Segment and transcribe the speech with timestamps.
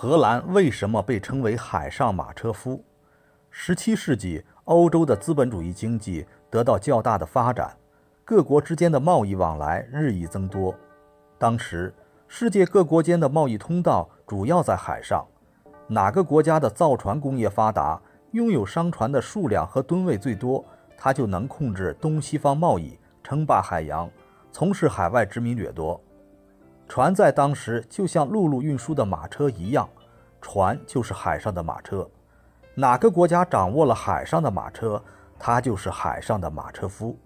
[0.00, 2.84] 荷兰为什么被称为海上马车夫？
[3.50, 7.76] 十七世纪，欧洲的资本主义经济得到较大的发展，
[8.24, 10.72] 各国之间的贸易往来日益增多。
[11.36, 11.92] 当时，
[12.28, 15.26] 世界各国间的贸易通道主要在海上，
[15.88, 20.64] 哪个国家的造船工业发达，拥有商船的数量和吨位最多，
[20.96, 24.08] 它就能控制东西方贸易，称霸海洋，
[24.52, 26.00] 从事海外殖民掠夺。
[26.88, 29.86] 船在当时就像陆路运输的马车一样，
[30.40, 32.08] 船就是海上的马车。
[32.74, 35.00] 哪个国家掌握了海上的马车，
[35.38, 37.16] 他就是海上的马车夫。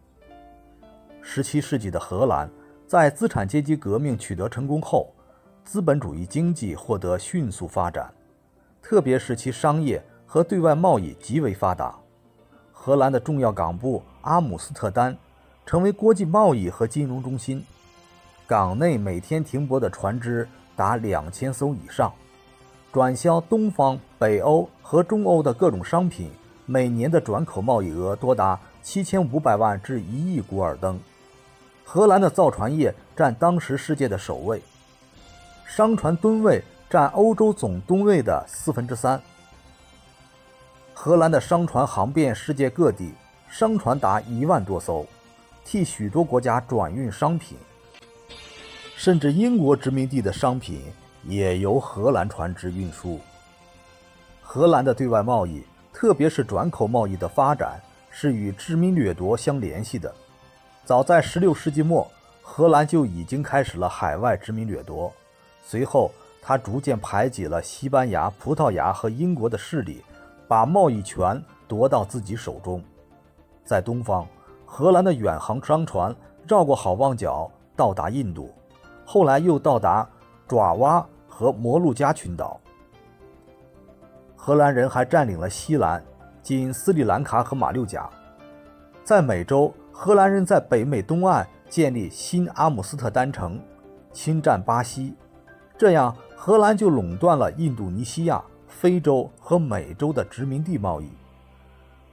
[1.20, 2.50] 十七世纪的荷兰
[2.88, 5.14] 在资产阶级革命取得成功后，
[5.64, 8.12] 资本主义经济获得迅速发展，
[8.82, 11.94] 特别是其商业和对外贸易极为发达。
[12.72, 15.16] 荷兰的重要港埠阿姆斯特丹
[15.64, 17.64] 成为国际贸易和金融中心。
[18.52, 22.12] 港内每天停泊的船只达两千艘以上，
[22.92, 26.30] 转销东方、北欧和中欧的各种商品，
[26.66, 31.00] 每年的转口贸易额多达七千五百万至一亿古尔登。
[31.82, 34.60] 荷兰的造船业占当时世界的首位，
[35.64, 39.18] 商船吨位占欧洲总吨位的四分之三。
[40.92, 43.14] 荷兰的商船航遍世界各地，
[43.48, 45.06] 商船达一万多艘，
[45.64, 47.56] 替许多国家转运商品。
[49.02, 50.80] 甚至英国殖民地的商品
[51.24, 53.18] 也由荷兰船只运输。
[54.40, 60.14] 荷兰的对外贸易，特别是转口贸易的发展，是与殖民掠夺相联系的。
[60.84, 62.08] 早在16世纪末，
[62.42, 65.12] 荷兰就已经开始了海外殖民掠夺。
[65.66, 70.00] 随后，他逐渐排挤了西班牙、葡萄牙和英国的势力，
[70.46, 72.80] 把贸易权夺到自己手中。
[73.64, 74.24] 在东方，
[74.64, 76.14] 荷兰的远航商船
[76.46, 78.54] 绕过好望角，到达印度。
[79.12, 80.08] 后来又到达
[80.48, 82.58] 爪哇和摩鹿加群岛。
[84.34, 86.02] 荷兰人还占领了西兰，
[86.42, 88.08] 今斯里兰卡和马六甲。
[89.04, 93.60] 在美洲，荷兰人在北美东岸建立新阿姆斯特丹城，
[94.14, 95.14] 侵占巴西，
[95.76, 101.10] 这样荷兰就垄断了印度尼西亚、非洲和美洲的殖民地贸易。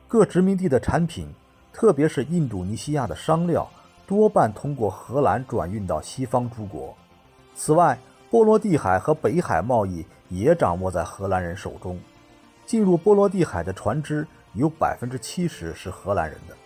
[0.05, 1.33] 各殖民地的产品，
[1.71, 3.65] 特别是印度尼西亚的商料。
[4.09, 6.97] 多半通过荷兰转运到西方诸国。
[7.53, 7.95] 此外，
[8.31, 11.99] 波罗的海和北海贸易也掌握在荷兰人手中。
[12.65, 16.57] 进入波罗的海的船只有百分之七十是荷兰人的。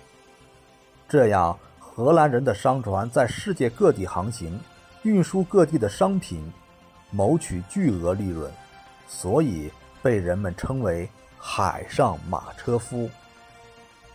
[1.09, 4.57] 这样，荷兰人的商船在世界各地航行，
[5.01, 6.49] 运输各地的商品，
[7.11, 8.49] 谋取巨额利润，
[9.05, 9.69] 所以
[10.01, 13.09] 被人们称为“海上马车夫”。